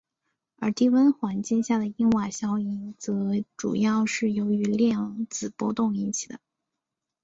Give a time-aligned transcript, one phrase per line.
[0.55, 6.39] 而低温环境下的因瓦效应则主要是由于量子波动引起的。